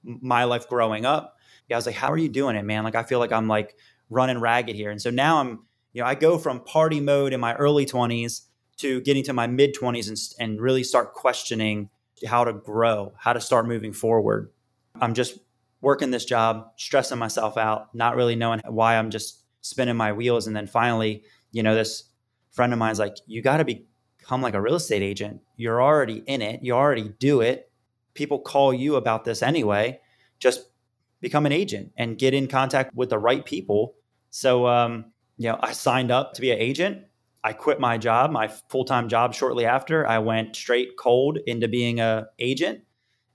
[0.04, 1.36] my life growing up.
[1.68, 2.84] Yeah, I was like, How are you doing it, man?
[2.84, 3.76] Like, I feel like I'm like
[4.10, 4.92] running ragged here.
[4.92, 8.42] And so now I'm, you know, I go from party mode in my early 20s
[8.80, 11.90] to getting to my mid 20s and, and really start questioning
[12.26, 14.52] how to grow, how to start moving forward.
[15.00, 15.40] I'm just
[15.82, 20.48] working this job, stressing myself out, not really knowing why I'm just spinning my wheels.
[20.48, 22.06] And then finally, you know, this
[22.52, 25.42] friend of mine's like, you got to become like a real estate agent.
[25.56, 27.72] You're already in it, you already do it.
[28.14, 30.00] People call you about this anyway.
[30.40, 30.68] Just
[31.22, 33.96] become an agent and get in contact with the right people.
[34.30, 35.06] So, um,
[35.38, 37.04] you know, I signed up to be an agent
[37.44, 40.06] I quit my job, my full time job shortly after.
[40.08, 42.82] I went straight cold into being a agent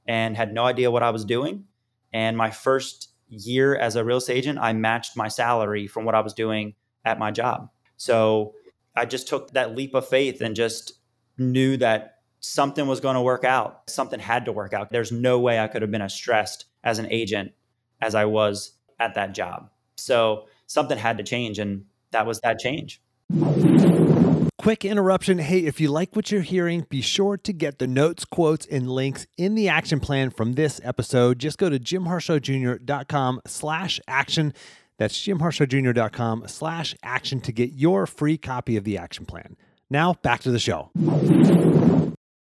[0.06, 1.64] and had no idea what I was doing.
[2.12, 6.14] And my first year as a real estate agent, I matched my salary from what
[6.14, 7.70] I was doing at my job.
[7.96, 8.54] So
[8.94, 10.94] I just took that leap of faith and just
[11.38, 13.88] knew that something was going to work out.
[13.88, 14.90] Something had to work out.
[14.90, 17.52] There's no way I could have been as stressed as an agent
[18.00, 19.70] as I was at that job.
[19.96, 21.58] So something had to change.
[21.58, 23.00] And that was that change.
[24.58, 25.38] Quick interruption.
[25.38, 28.90] Hey, if you like what you're hearing, be sure to get the notes, quotes, and
[28.90, 31.38] links in the action plan from this episode.
[31.38, 34.54] Just go to jimharshawjr.com slash action.
[34.98, 39.56] That's jimharshawjr.com slash action to get your free copy of the action plan.
[39.90, 40.90] Now, back to the show.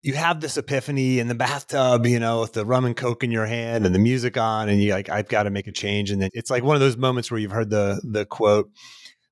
[0.03, 3.31] You have this epiphany in the bathtub, you know, with the rum and coke in
[3.31, 6.11] your hand and the music on, and you're like, I've got to make a change.
[6.11, 8.71] And then it's like one of those moments where you've heard the the quote,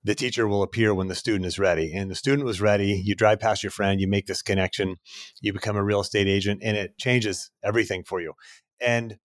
[0.06, 1.92] the teacher will appear when the student is ready.
[1.92, 3.02] And the student was ready.
[3.04, 4.96] You drive past your friend, you make this connection,
[5.40, 8.34] you become a real estate agent, and it changes everything for you.
[8.80, 9.18] And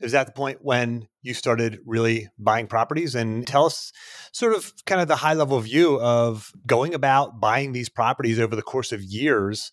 [0.00, 3.14] is that the point when you started really buying properties?
[3.14, 3.92] And tell us
[4.32, 8.56] sort of kind of the high level view of going about buying these properties over
[8.56, 9.70] the course of years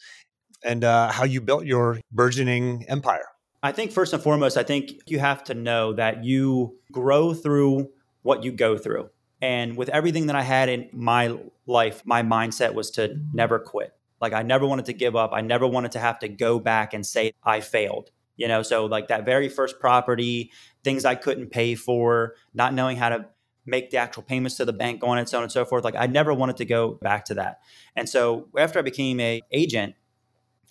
[0.63, 3.25] and uh, how you built your burgeoning empire.
[3.63, 7.89] I think first and foremost, I think you have to know that you grow through
[8.21, 9.09] what you go through.
[9.41, 13.93] And with everything that I had in my life, my mindset was to never quit.
[14.21, 15.31] Like I never wanted to give up.
[15.33, 18.11] I never wanted to have to go back and say I failed.
[18.37, 20.51] You know, so like that very first property,
[20.83, 23.25] things I couldn't pay for, not knowing how to
[23.65, 25.83] make the actual payments to the bank on it, so on and so forth.
[25.83, 27.59] Like I never wanted to go back to that.
[27.95, 29.95] And so after I became a agent,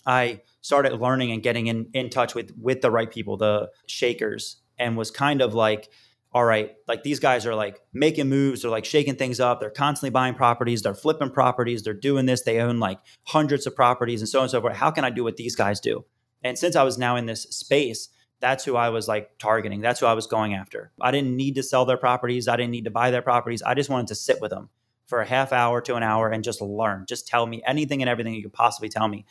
[0.05, 4.57] I started learning and getting in, in touch with with the right people, the shakers,
[4.77, 5.89] and was kind of like
[6.33, 9.69] all right, like these guys are like making moves, they're like shaking things up, they're
[9.69, 14.21] constantly buying properties, they're flipping properties, they're doing this, they own like hundreds of properties
[14.21, 14.77] and so on and so forth.
[14.77, 16.05] How can I do what these guys do?
[16.43, 19.81] And since I was now in this space, that's who I was like targeting.
[19.81, 20.91] That's who I was going after.
[21.01, 22.47] I didn't need to sell their properties.
[22.47, 23.61] I didn't need to buy their properties.
[23.61, 24.69] I just wanted to sit with them
[25.05, 27.05] for a half hour to an hour and just learn.
[27.07, 29.25] Just tell me anything and everything you could possibly tell me.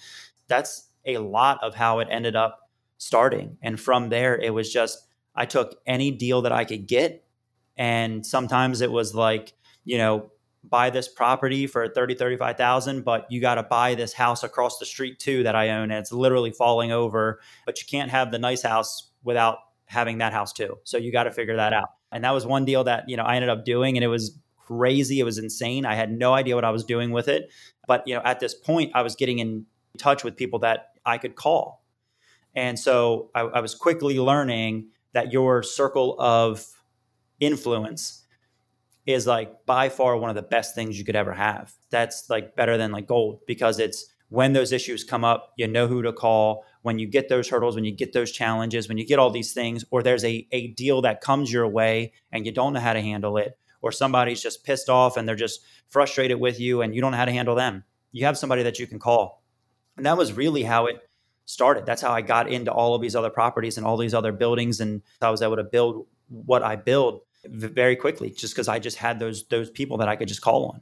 [0.47, 3.57] That's a lot of how it ended up starting.
[3.63, 5.07] And from there, it was just
[5.41, 7.25] I took any deal that I could get.
[7.75, 9.55] And sometimes it was like,
[9.87, 10.31] you know,
[10.63, 14.85] buy this property for 30, 35,000, but you got to buy this house across the
[14.85, 15.85] street too that I own.
[15.85, 20.35] And it's literally falling over, but you can't have the nice house without having that
[20.35, 20.77] house too.
[20.85, 21.89] So you got to figure that out.
[22.13, 24.39] And that was one deal that, you know, I ended up doing and it was
[24.59, 25.21] crazy.
[25.21, 25.87] It was insane.
[25.87, 27.51] I had no idea what I was doing with it.
[27.87, 29.65] But, you know, at this point, I was getting in
[29.97, 31.83] touch with people that I could call.
[32.55, 36.67] And so I, I was quickly learning that your circle of
[37.41, 38.25] influence
[39.07, 41.73] is like by far one of the best things you could ever have.
[41.91, 45.89] That's like better than like gold because it's when those issues come up, you know
[45.89, 46.65] who to call.
[46.83, 49.53] when you get those hurdles, when you get those challenges, when you get all these
[49.53, 52.95] things, or there's a, a deal that comes your way and you don't know how
[52.95, 56.95] to handle it, or somebody's just pissed off and they're just frustrated with you and
[56.95, 59.43] you don't know how to handle them, you have somebody that you can call.
[59.97, 61.07] And that was really how it
[61.51, 61.85] started.
[61.85, 64.81] That's how I got into all of these other properties and all these other buildings.
[64.81, 68.97] And I was able to build what I build very quickly just because I just
[68.99, 70.81] had those those people that I could just call on.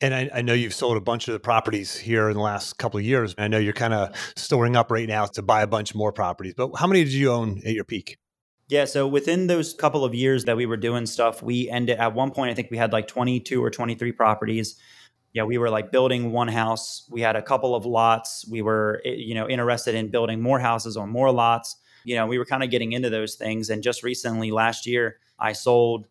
[0.00, 2.78] And I, I, know you've sold a bunch of the properties here in the last
[2.78, 3.34] couple of years.
[3.38, 6.54] I know you're kind of storing up right now to buy a bunch more properties.
[6.54, 8.18] But how many did you own at your peak?
[8.66, 12.12] Yeah, so within those couple of years that we were doing stuff, we ended at
[12.12, 12.50] one point.
[12.50, 14.76] I think we had like 22 or 23 properties.
[15.34, 17.06] Yeah, we were like building one house.
[17.10, 18.46] We had a couple of lots.
[18.48, 21.76] We were, eh, you know, interested in building more houses on more lots.
[22.04, 23.68] You know, we were kind of getting into those things.
[23.68, 26.06] And just recently, last year, I sold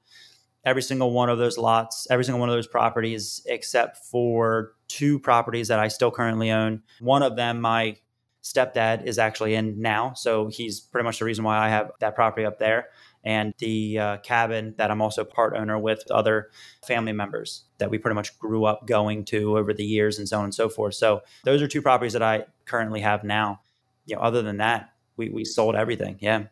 [0.65, 5.19] every single one of those lots, every single one of those properties, except for two
[5.19, 6.83] properties that I still currently own.
[6.99, 7.97] One of them, my
[8.43, 10.13] stepdad is actually in now.
[10.13, 12.89] So he's pretty much the reason why I have that property up there.
[13.23, 16.49] And the uh, cabin that I'm also part owner with other
[16.85, 20.39] family members that we pretty much grew up going to over the years and so
[20.39, 20.95] on and so forth.
[20.95, 23.61] So those are two properties that I currently have now.
[24.05, 26.17] You know, other than that, we, we sold everything.
[26.19, 26.45] Yeah.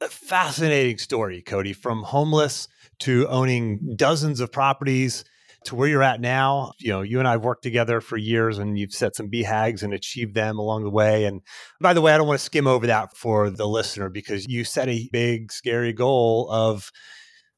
[0.00, 2.68] A fascinating story, Cody, from homeless
[3.00, 5.24] to owning dozens of properties
[5.66, 6.72] to where you're at now.
[6.78, 9.82] You know, you and I have worked together for years and you've set some BHAGs
[9.82, 11.24] and achieved them along the way.
[11.24, 11.42] And
[11.80, 14.64] by the way, I don't want to skim over that for the listener because you
[14.64, 16.90] set a big, scary goal of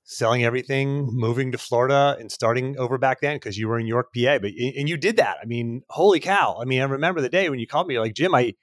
[0.05, 4.09] selling everything, moving to Florida and starting over back then because you were in York,
[4.15, 4.39] PA.
[4.39, 5.37] But and you did that.
[5.43, 6.59] I mean, holy cow.
[6.61, 8.55] I mean, I remember the day when you called me, like, Jim, I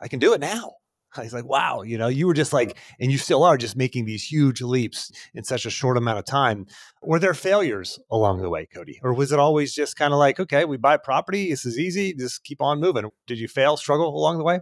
[0.00, 0.72] I can do it now.
[1.22, 4.04] He's like, wow, you know, you were just like, and you still are just making
[4.04, 6.66] these huge leaps in such a short amount of time.
[7.02, 8.98] Were there failures along the way, Cody?
[9.02, 12.14] Or was it always just kind of like, okay, we buy property, this is easy,
[12.14, 13.10] just keep on moving?
[13.26, 14.60] Did you fail, struggle along the way?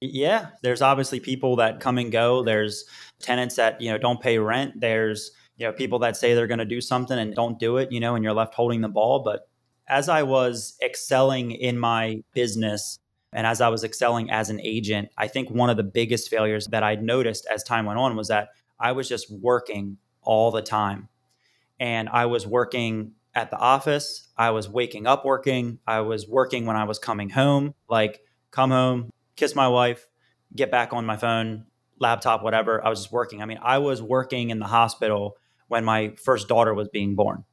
[0.00, 2.42] Yeah, there's obviously people that come and go.
[2.42, 2.84] There's
[3.20, 4.80] tenants that, you know, don't pay rent.
[4.80, 7.92] There's, you know, people that say they're going to do something and don't do it,
[7.92, 9.22] you know, and you're left holding the ball.
[9.24, 9.48] But
[9.88, 12.98] as I was excelling in my business,
[13.32, 16.66] and as I was excelling as an agent, I think one of the biggest failures
[16.68, 20.62] that I noticed as time went on was that I was just working all the
[20.62, 21.08] time.
[21.80, 26.66] And I was working at the office, I was waking up working, I was working
[26.66, 30.06] when I was coming home, like come home, kiss my wife,
[30.54, 31.64] get back on my phone,
[31.98, 32.84] laptop, whatever.
[32.84, 33.40] I was just working.
[33.40, 37.44] I mean, I was working in the hospital when my first daughter was being born.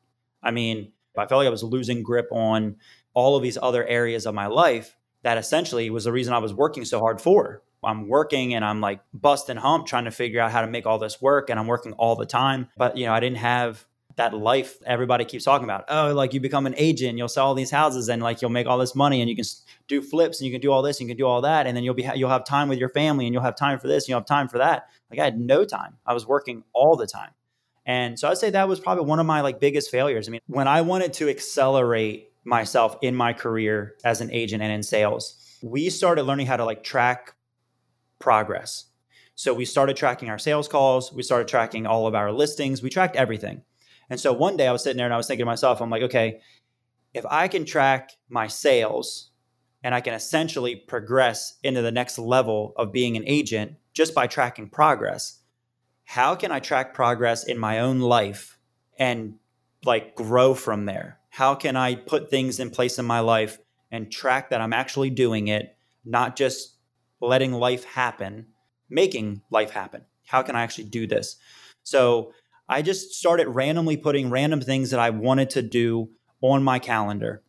[0.44, 2.76] I mean, I felt like I was losing grip on
[3.14, 6.54] all of these other areas of my life that essentially was the reason I was
[6.54, 7.62] working so hard for.
[7.84, 11.00] I'm working and I'm like busting hump trying to figure out how to make all
[11.00, 12.68] this work and I'm working all the time.
[12.78, 15.86] But you know, I didn't have that life everybody keeps talking about.
[15.88, 18.68] Oh, like you become an agent, you'll sell all these houses and like you'll make
[18.68, 19.46] all this money and you can
[19.88, 21.78] do flips and you can do all this and you can do all that and
[21.78, 24.04] then you'll be you'll have time with your family and you'll have time for this
[24.04, 24.90] and you'll have time for that.
[25.10, 25.98] Like I had no time.
[26.06, 27.32] I was working all the time.
[27.86, 30.28] And so I'd say that was probably one of my like biggest failures.
[30.28, 34.72] I mean, when I wanted to accelerate myself in my career as an agent and
[34.72, 37.36] in sales, we started learning how to like track
[38.20, 38.86] progress.
[39.36, 42.90] So we started tracking our sales calls, we started tracking all of our listings, we
[42.90, 43.62] tracked everything.
[44.10, 45.90] And so one day I was sitting there and I was thinking to myself, I'm
[45.90, 46.42] like, okay,
[47.14, 49.32] if I can track my sales
[49.84, 54.28] and I can essentially progress into the next level of being an agent just by
[54.28, 55.40] tracking progress,
[56.04, 58.58] how can I track progress in my own life
[58.98, 59.36] and
[59.86, 61.19] like grow from there?
[61.30, 63.58] How can I put things in place in my life
[63.92, 66.76] and track that I'm actually doing it, not just
[67.22, 68.48] letting life happen,
[68.90, 70.06] making life happen?
[70.26, 71.38] How can I actually do this?
[71.84, 72.34] So
[72.68, 76.10] I just started randomly putting random things that I wanted to do
[76.42, 77.44] on my calendar.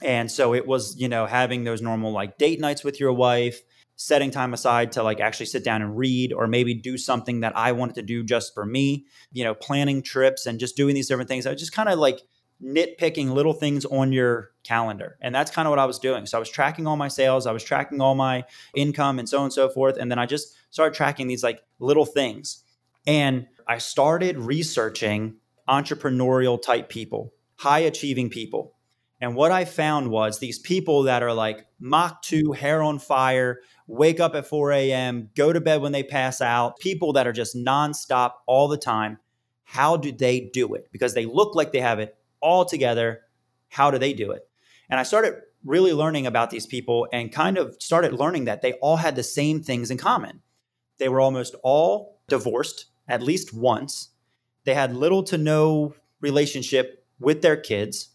[0.00, 3.60] And so it was, you know, having those normal like date nights with your wife,
[3.96, 7.56] setting time aside to like actually sit down and read or maybe do something that
[7.56, 11.08] I wanted to do just for me, you know, planning trips and just doing these
[11.08, 11.46] different things.
[11.46, 12.20] I just kind of like
[12.64, 15.16] nitpicking little things on your calendar.
[15.20, 16.26] And that's kind of what I was doing.
[16.26, 19.38] So I was tracking all my sales, I was tracking all my income and so
[19.38, 19.96] on and so forth.
[19.96, 22.64] And then I just started tracking these like little things.
[23.06, 25.36] And I started researching
[25.68, 28.72] entrepreneurial type people, high achieving people.
[29.20, 33.60] And what I found was these people that are like Mach 2, hair on fire,
[33.86, 37.32] wake up at 4 a.m., go to bed when they pass out, people that are
[37.32, 39.18] just nonstop all the time.
[39.64, 40.88] How do they do it?
[40.92, 43.22] Because they look like they have it all together.
[43.70, 44.46] How do they do it?
[44.88, 48.74] And I started really learning about these people and kind of started learning that they
[48.74, 50.42] all had the same things in common.
[50.98, 54.10] They were almost all divorced at least once.
[54.64, 58.10] They had little to no relationship with their kids.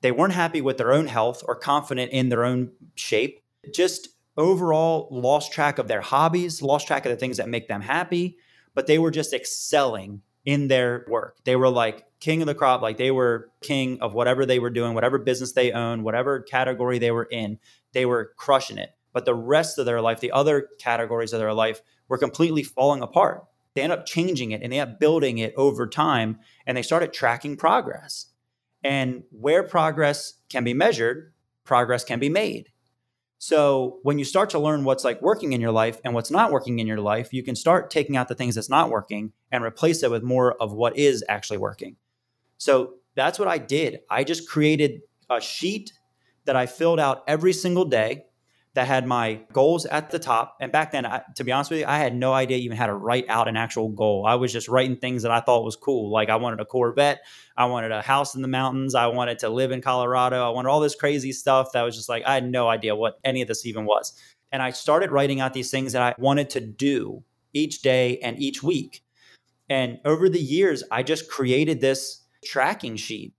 [0.00, 3.40] They weren't happy with their own health or confident in their own shape.
[3.72, 7.80] Just overall lost track of their hobbies, lost track of the things that make them
[7.80, 8.38] happy,
[8.74, 11.38] but they were just excelling in their work.
[11.44, 14.70] They were like king of the crop, like they were king of whatever they were
[14.70, 17.58] doing, whatever business they owned, whatever category they were in,
[17.92, 18.90] they were crushing it.
[19.12, 23.02] But the rest of their life, the other categories of their life, were completely falling
[23.02, 23.44] apart.
[23.74, 26.82] They end up changing it and they end up building it over time and they
[26.82, 28.26] started tracking progress.
[28.82, 31.32] And where progress can be measured,
[31.64, 32.70] progress can be made.
[33.38, 36.50] So when you start to learn what's like working in your life and what's not
[36.50, 39.62] working in your life, you can start taking out the things that's not working and
[39.62, 41.96] replace it with more of what is actually working.
[42.58, 44.00] So that's what I did.
[44.10, 45.92] I just created a sheet
[46.44, 48.24] that I filled out every single day
[48.74, 50.56] that had my goals at the top.
[50.60, 52.86] And back then, I, to be honest with you, I had no idea even how
[52.86, 54.24] to write out an actual goal.
[54.24, 56.12] I was just writing things that I thought was cool.
[56.12, 57.22] Like I wanted a Corvette,
[57.56, 60.68] I wanted a house in the mountains, I wanted to live in Colorado, I wanted
[60.68, 63.48] all this crazy stuff that was just like I had no idea what any of
[63.48, 64.12] this even was.
[64.52, 68.38] And I started writing out these things that I wanted to do each day and
[68.38, 69.02] each week.
[69.68, 73.34] And over the years, I just created this tracking sheet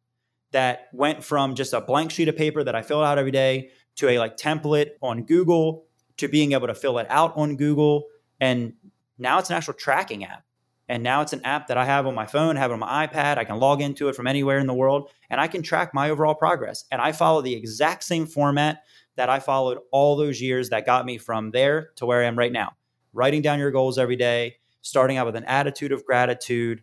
[0.52, 3.70] that went from just a blank sheet of paper that I filled out every day
[3.98, 5.86] to a like template on Google
[6.18, 8.06] to being able to fill it out on Google.
[8.40, 8.74] And
[9.18, 10.44] now it's an actual tracking app.
[10.88, 13.38] And now it's an app that I have on my phone, have on my iPad.
[13.38, 16.10] I can log into it from anywhere in the world and I can track my
[16.10, 16.86] overall progress.
[16.92, 18.82] And I follow the exact same format
[19.16, 22.38] that I followed all those years that got me from there to where I am
[22.38, 22.74] right now.
[23.14, 26.82] Writing down your goals every day, starting out with an attitude of gratitude,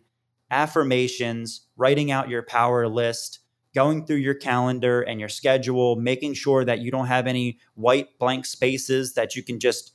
[0.49, 3.39] affirmations, writing out your power list,
[3.75, 8.17] going through your calendar and your schedule, making sure that you don't have any white
[8.19, 9.93] blank spaces that you can just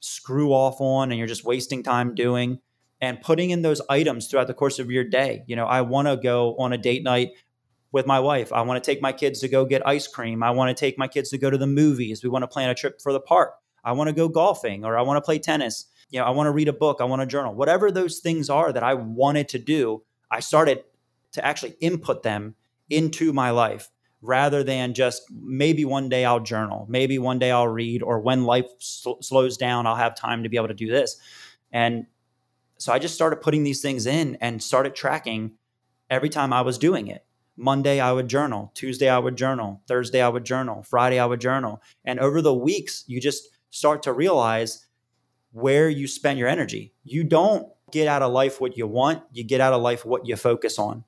[0.00, 2.58] screw off on and you're just wasting time doing
[3.00, 5.44] and putting in those items throughout the course of your day.
[5.46, 7.30] You know, I want to go on a date night
[7.92, 8.52] with my wife.
[8.52, 10.42] I want to take my kids to go get ice cream.
[10.42, 12.22] I want to take my kids to go to the movies.
[12.22, 13.54] We want to plan a trip for the park.
[13.82, 15.86] I want to go golfing or I want to play tennis.
[16.10, 16.98] You know, I want to read a book.
[17.00, 17.54] I want to journal.
[17.54, 20.84] Whatever those things are that I wanted to do, I started
[21.32, 22.56] to actually input them
[22.88, 23.90] into my life
[24.22, 28.44] rather than just maybe one day I'll journal, maybe one day I'll read, or when
[28.44, 31.16] life sl- slows down, I'll have time to be able to do this.
[31.72, 32.06] And
[32.76, 35.52] so I just started putting these things in and started tracking
[36.10, 37.24] every time I was doing it.
[37.56, 38.72] Monday, I would journal.
[38.74, 39.82] Tuesday, I would journal.
[39.86, 40.82] Thursday, I would journal.
[40.82, 41.82] Friday, I would journal.
[42.04, 44.86] And over the weeks, you just start to realize
[45.52, 46.94] where you spend your energy.
[47.04, 50.26] You don't get out of life what you want, you get out of life what
[50.26, 51.04] you focus on.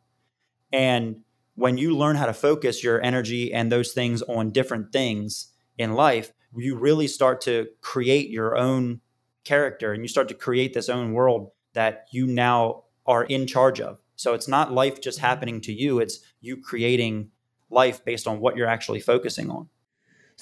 [0.73, 1.21] And
[1.55, 5.95] when you learn how to focus your energy and those things on different things in
[5.95, 9.01] life, you really start to create your own
[9.45, 13.81] character and you start to create this own world that you now are in charge
[13.81, 13.99] of.
[14.17, 17.31] So it's not life just happening to you, it's you creating
[17.71, 19.69] life based on what you're actually focusing on.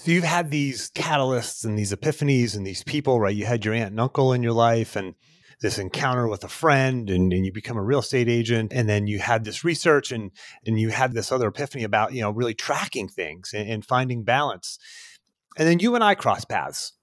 [0.00, 3.36] So you've had these catalysts and these epiphanies and these people, right?
[3.36, 5.14] You had your aunt and uncle in your life and
[5.60, 8.72] this encounter with a friend and, and you become a real estate agent.
[8.72, 10.30] And then you had this research and
[10.64, 14.24] and you had this other epiphany about you know really tracking things and, and finding
[14.24, 14.78] balance.
[15.58, 16.94] And then you and i cross paths.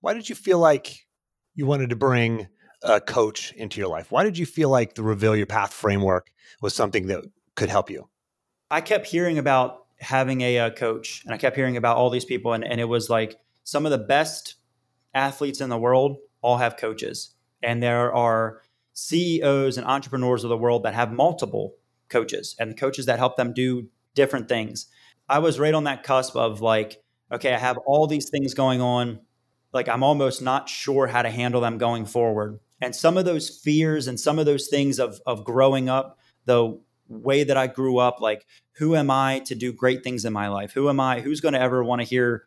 [0.00, 1.06] Why did you feel like
[1.54, 2.48] you wanted to bring
[2.82, 4.10] a coach into your life?
[4.10, 7.22] Why did you feel like the reveal your path framework was something that
[7.54, 8.08] could help you?
[8.72, 12.10] I kept hearing about having a, a uh, coach and i kept hearing about all
[12.10, 14.56] these people and, and it was like some of the best
[15.14, 18.62] athletes in the world all have coaches and there are
[18.94, 21.74] CEOs and entrepreneurs of the world that have multiple
[22.08, 24.86] coaches and coaches that help them do different things.
[25.28, 28.80] I was right on that cusp of like, okay, I have all these things going
[28.80, 29.20] on.
[29.72, 32.58] Like, I'm almost not sure how to handle them going forward.
[32.80, 36.80] And some of those fears and some of those things of, of growing up, the
[37.10, 38.46] way that I grew up, like,
[38.78, 40.72] who am I to do great things in my life?
[40.72, 41.20] Who am I?
[41.20, 42.44] Who's going to ever want to hear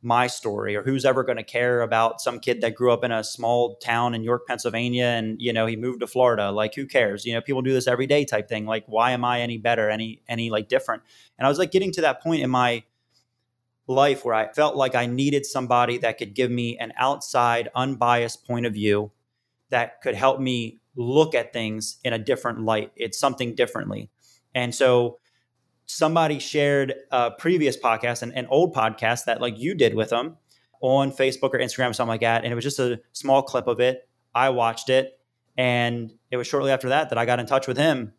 [0.00, 0.74] my story?
[0.74, 3.76] Or who's ever going to care about some kid that grew up in a small
[3.76, 6.50] town in York, Pennsylvania and you know he moved to Florida?
[6.50, 7.24] Like who cares?
[7.24, 8.66] You know people do this every day type thing.
[8.66, 11.02] Like why am I any better any any like different?
[11.38, 12.82] And I was like getting to that point in my
[13.86, 18.44] life where I felt like I needed somebody that could give me an outside unbiased
[18.44, 19.12] point of view
[19.70, 24.10] that could help me look at things in a different light it's something differently
[24.54, 25.18] and so
[25.86, 30.36] somebody shared a previous podcast, an, an old podcast that like you did with them
[30.80, 32.44] on Facebook or Instagram or something like that.
[32.44, 34.08] And it was just a small clip of it.
[34.34, 35.18] I watched it.
[35.56, 38.12] And it was shortly after that that I got in touch with him.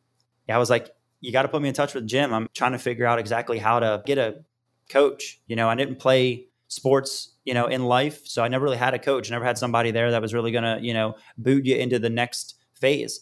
[0.48, 0.89] I was like,
[1.20, 2.34] you got to put me in touch with Jim.
[2.34, 4.43] I'm trying to figure out exactly how to get a
[4.89, 5.41] coach.
[5.48, 8.28] You know, I didn't play sports, you know, in life.
[8.28, 10.64] So I never really had a coach, never had somebody there that was really going
[10.64, 13.22] to, you know, boot you into the next phase.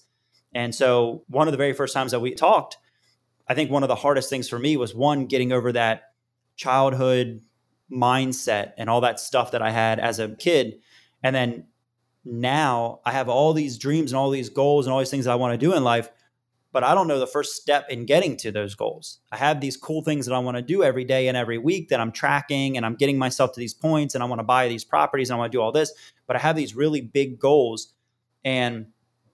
[0.55, 2.77] And so one of the very first times that we talked,
[3.47, 6.13] I think one of the hardest things for me was one, getting over that
[6.55, 7.41] childhood
[7.91, 10.79] mindset and all that stuff that I had as a kid.
[11.21, 11.67] And then
[12.25, 15.31] now I have all these dreams and all these goals and all these things that
[15.31, 16.09] I want to do in life,
[16.71, 19.19] but I don't know the first step in getting to those goals.
[19.31, 21.89] I have these cool things that I want to do every day and every week
[21.89, 24.67] that I'm tracking and I'm getting myself to these points and I want to buy
[24.67, 25.93] these properties and I want to do all this,
[26.25, 27.93] but I have these really big goals
[28.43, 28.87] and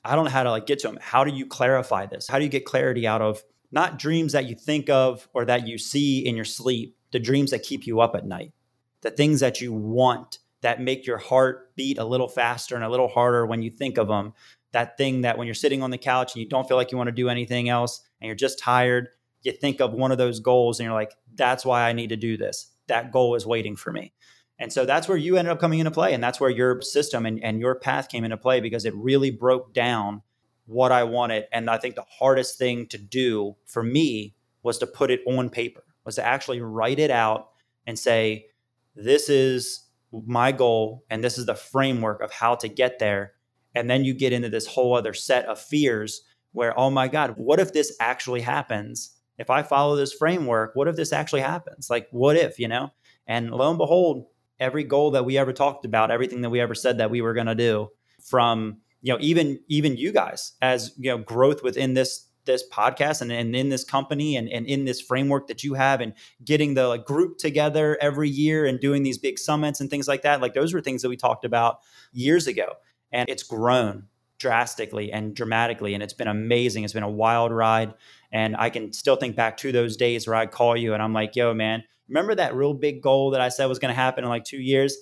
[0.08, 0.98] I don't know how to like get to them.
[1.02, 2.28] How do you clarify this?
[2.28, 5.68] How do you get clarity out of not dreams that you think of or that
[5.68, 8.54] you see in your sleep, the dreams that keep you up at night,
[9.02, 12.90] the things that you want that make your heart beat a little faster and a
[12.90, 14.34] little harder when you think of them.
[14.72, 16.98] That thing that when you're sitting on the couch and you don't feel like you
[16.98, 19.10] want to do anything else and you're just tired,
[19.44, 22.18] you think of one of those goals and you're like, that's why I need to
[22.18, 22.72] do this.
[22.88, 24.14] That goal is waiting for me.
[24.60, 26.14] And so that's where you ended up coming into play.
[26.14, 29.30] And that's where your system and, and your path came into play because it really
[29.30, 30.24] broke down
[30.66, 31.46] what I wanted.
[31.52, 35.50] And I think the hardest thing to do for me was to put it on
[35.50, 37.50] paper, was to actually write it out
[37.86, 38.48] and say,
[38.96, 43.34] this is my goal and this is the framework of how to get there.
[43.76, 47.36] And then you get into this whole other set of fears where, oh my God,
[47.38, 49.16] what if this actually happens?
[49.38, 51.90] If I follow this framework, what if this actually happens?
[51.90, 52.92] Like, what if, you know?
[53.28, 54.26] And lo and behold,
[54.60, 57.34] every goal that we ever talked about, everything that we ever said that we were
[57.34, 57.90] going to do
[58.22, 63.22] from, you know, even, even you guys as, you know, growth within this this podcast
[63.22, 66.14] and, and in this company and, and in this framework that you have and
[66.46, 70.22] getting the like, group together every year and doing these big summits and things like
[70.22, 71.80] that like those were things that we talked about
[72.14, 72.76] years ago.
[73.12, 74.06] And it's grown
[74.40, 76.86] drastically and dramatically and it's been amazing.
[76.86, 77.94] It's been a wild ride
[78.32, 81.14] and i can still think back to those days where i call you and i'm
[81.14, 84.24] like yo man remember that real big goal that I said was going to happen
[84.24, 84.98] in like two years?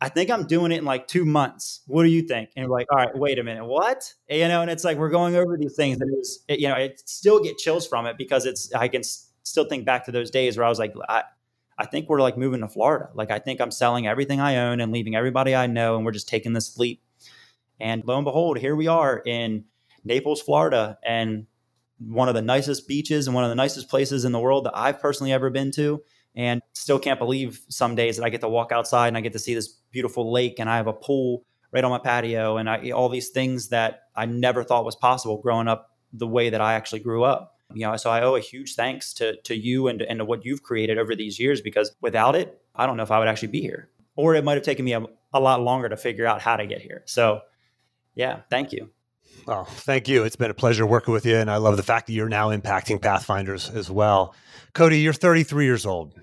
[0.00, 1.82] I think I'm doing it in like two months.
[1.86, 2.50] What do you think?
[2.56, 4.12] And like, all right, wait a minute, what?
[4.28, 6.58] And, you know, and it's like we're going over these things, and it was, it,
[6.58, 10.04] you know, it still get chills from it because it's I can still think back
[10.06, 11.22] to those days where I was like, I,
[11.78, 13.10] I think we're like moving to Florida.
[13.14, 16.10] Like I think I'm selling everything I own and leaving everybody I know, and we're
[16.10, 17.00] just taking this leap.
[17.78, 19.66] And lo and behold, here we are in
[20.04, 21.46] Naples, Florida, and
[21.98, 24.76] one of the nicest beaches and one of the nicest places in the world that
[24.76, 26.02] I've personally ever been to
[26.34, 29.32] and still can't believe some days that I get to walk outside and I get
[29.34, 32.68] to see this beautiful lake and I have a pool right on my patio and
[32.68, 36.60] I, all these things that I never thought was possible growing up the way that
[36.60, 37.56] I actually grew up.
[37.74, 40.44] You know, so I owe a huge thanks to to you and and to what
[40.44, 43.48] you've created over these years because without it, I don't know if I would actually
[43.48, 45.02] be here, or it might have taken me a,
[45.32, 47.02] a lot longer to figure out how to get here.
[47.06, 47.40] So,
[48.14, 48.90] yeah, thank you.
[49.48, 50.24] Oh, thank you.
[50.24, 51.36] It's been a pleasure working with you.
[51.36, 54.34] And I love the fact that you're now impacting Pathfinders as well.
[54.72, 56.14] Cody, you're 33 years old.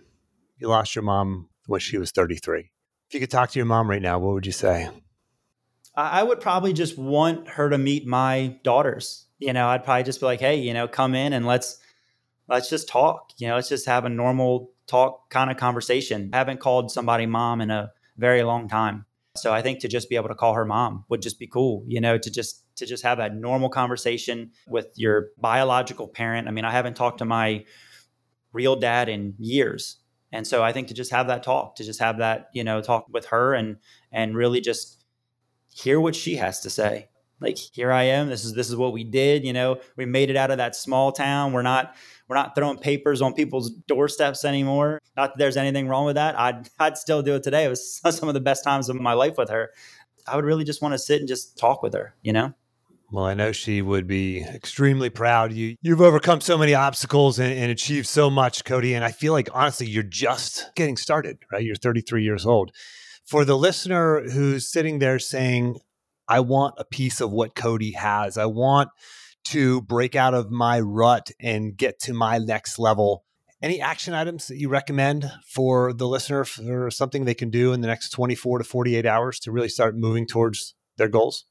[0.58, 2.72] You lost your mom when she was 33.
[3.08, 4.90] If you could talk to your mom right now, what would you say?
[5.96, 9.26] I would probably just want her to meet my daughters.
[9.38, 11.78] You know, I'd probably just be like, hey, you know, come in and let's
[12.48, 13.32] let's just talk.
[13.38, 16.30] You know, let's just have a normal talk kind of conversation.
[16.32, 19.06] I haven't called somebody mom in a very long time.
[19.42, 21.84] So I think to just be able to call her mom would just be cool,
[21.88, 26.48] you know, to just to just have a normal conversation with your biological parent.
[26.48, 27.66] I mean, I haven't talked to my
[28.54, 29.98] real dad in years.
[30.32, 32.82] And so I think to just have that talk, to just have that, you know,
[32.82, 33.78] talk with her and
[34.12, 35.04] and really just
[35.72, 37.10] hear what she has to say.
[37.40, 38.28] Like here I am.
[38.28, 39.46] This is this is what we did.
[39.46, 41.54] You know, we made it out of that small town.
[41.54, 41.96] We're not
[42.30, 45.02] we're not throwing papers on people's doorsteps anymore.
[45.18, 46.40] Not that there's anything wrong with that.
[46.40, 47.66] I'd I'd still do it today.
[47.66, 49.72] It was some of the best times of my life with her.
[50.28, 52.16] I would really just want to sit and just talk with her.
[52.22, 52.54] You know.
[53.12, 55.52] Well, I know she would be extremely proud.
[55.52, 58.94] You you've overcome so many obstacles and, and, achieved so much, Cody.
[58.94, 61.64] And I feel like honestly, you're just getting started, right?
[61.64, 62.72] You're 33 years old.
[63.26, 65.80] For the listener who's sitting there saying,
[66.28, 68.38] I want a piece of what Cody has.
[68.38, 68.90] I want
[69.46, 73.24] to break out of my rut and get to my next level.
[73.62, 77.82] Any action items that you recommend for the listener for something they can do in
[77.82, 81.46] the next 24 to 48 hours to really start moving towards their goals?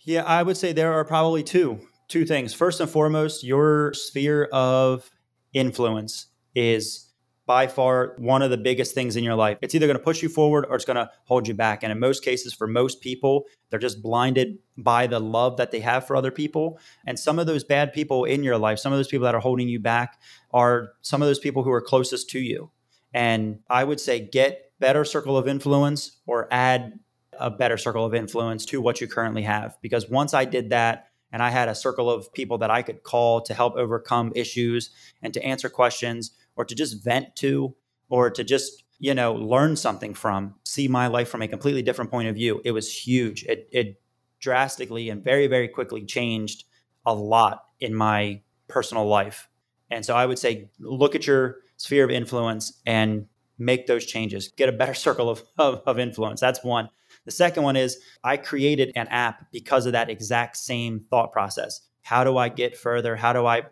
[0.00, 2.54] Yeah, I would say there are probably two two things.
[2.54, 5.10] First and foremost, your sphere of
[5.52, 7.12] influence is
[7.46, 9.58] by far one of the biggest things in your life.
[9.60, 11.82] It's either going to push you forward or it's going to hold you back.
[11.82, 15.80] And in most cases, for most people, they're just blinded by the love that they
[15.80, 16.78] have for other people.
[17.06, 19.40] And some of those bad people in your life, some of those people that are
[19.40, 20.20] holding you back,
[20.52, 22.70] are some of those people who are closest to you.
[23.12, 26.98] And I would say get better circle of influence or add
[27.38, 29.76] a better circle of influence to what you currently have.
[29.82, 33.02] Because once I did that, and I had a circle of people that I could
[33.02, 34.90] call to help overcome issues
[35.20, 37.74] and to answer questions or to just vent to
[38.08, 42.10] or to just, you know, learn something from, see my life from a completely different
[42.10, 42.60] point of view.
[42.64, 43.44] It was huge.
[43.44, 44.00] It, it
[44.40, 46.64] drastically and very, very quickly changed
[47.06, 49.48] a lot in my personal life.
[49.90, 53.26] And so I would say look at your sphere of influence and
[53.58, 56.40] make those changes, get a better circle of, of, of influence.
[56.40, 56.88] That's one.
[57.24, 61.80] The second one is I created an app because of that exact same thought process.
[62.02, 63.16] How do I get further?
[63.16, 63.62] How do I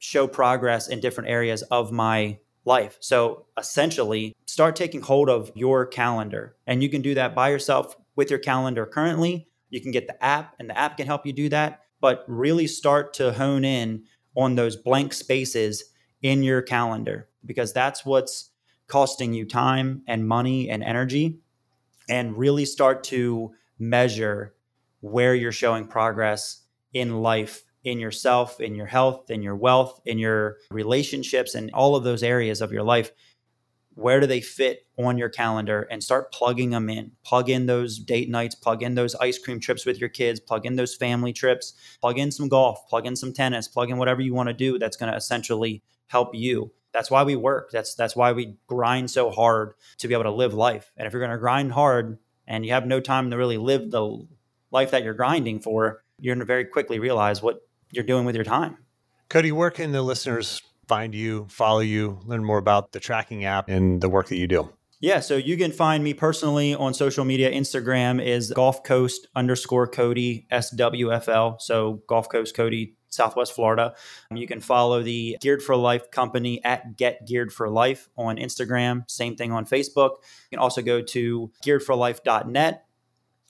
[0.00, 2.96] show progress in different areas of my life?
[2.98, 6.56] So essentially, start taking hold of your calendar.
[6.66, 9.46] And you can do that by yourself with your calendar currently.
[9.68, 11.82] You can get the app, and the app can help you do that.
[12.00, 15.84] But really start to hone in on those blank spaces
[16.22, 18.50] in your calendar because that's what's
[18.86, 21.38] costing you time and money and energy
[22.08, 24.54] and really start to measure
[25.00, 30.18] where you're showing progress in life in yourself in your health in your wealth in
[30.18, 33.10] your relationships and all of those areas of your life
[33.94, 37.98] where do they fit on your calendar and start plugging them in plug in those
[37.98, 41.32] date nights plug in those ice cream trips with your kids plug in those family
[41.32, 44.54] trips plug in some golf plug in some tennis plug in whatever you want to
[44.54, 47.70] do that's going to essentially help you that's why we work.
[47.70, 50.92] That's that's why we grind so hard to be able to live life.
[50.96, 53.90] And if you're going to grind hard and you have no time to really live
[53.90, 54.26] the
[54.70, 57.60] life that you're grinding for, you're going to very quickly realize what
[57.90, 58.78] you're doing with your time.
[59.28, 63.68] Cody, where can the listeners find you, follow you, learn more about the tracking app
[63.68, 64.72] and the work that you do?
[65.00, 67.50] Yeah, so you can find me personally on social media.
[67.50, 71.58] Instagram is Gulf Coast underscore Cody SWFL.
[71.60, 73.94] So Gulf Coast Cody Southwest Florida.
[74.34, 79.10] You can follow the Geared for Life company at Get Geared for Life on Instagram.
[79.10, 80.16] Same thing on Facebook.
[80.50, 82.84] You can also go to gearedforlife.net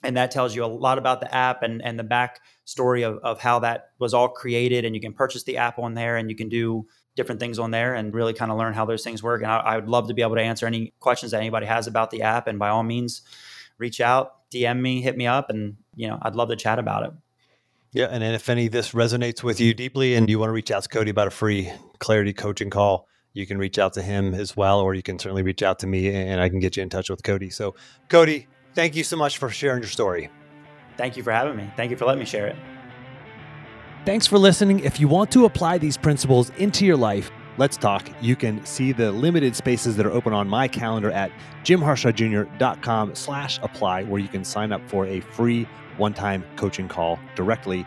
[0.03, 3.18] and that tells you a lot about the app and, and the back story of,
[3.18, 4.84] of how that was all created.
[4.84, 6.86] And you can purchase the app on there and you can do
[7.16, 9.42] different things on there and really kind of learn how those things work.
[9.42, 11.86] And I, I would love to be able to answer any questions that anybody has
[11.86, 13.22] about the app and by all means
[13.78, 17.05] reach out dm me hit me up and you know i'd love to chat about
[17.05, 17.12] it.
[17.92, 20.70] Yeah, and if any of this resonates with you deeply and you want to reach
[20.70, 24.32] out to Cody about a free clarity coaching call, you can reach out to him
[24.32, 26.84] as well, or you can certainly reach out to me and I can get you
[26.84, 27.51] in touch with Cody.
[27.51, 27.74] So,
[28.09, 30.31] Cody, thank you so much for sharing your story.
[30.97, 31.71] Thank you for having me.
[31.77, 32.57] Thank you for letting me share it.
[34.05, 34.81] Thanks for listening.
[34.81, 38.09] If you want to apply these principles into your life, let's talk.
[38.21, 41.31] You can see the limited spaces that are open on my calendar at
[41.64, 45.66] jimharshawjr.com slash apply, where you can sign up for a free
[45.99, 47.87] one-time coaching call directly